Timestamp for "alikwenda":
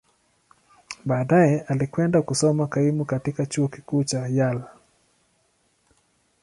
1.61-2.21